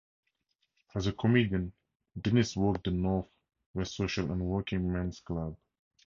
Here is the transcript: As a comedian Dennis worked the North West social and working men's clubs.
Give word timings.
As 0.95 1.05
a 1.05 1.13
comedian 1.13 1.73
Dennis 2.19 2.57
worked 2.57 2.85
the 2.85 2.89
North 2.89 3.27
West 3.75 3.95
social 3.97 4.31
and 4.31 4.41
working 4.41 4.91
men's 4.91 5.19
clubs. 5.19 5.59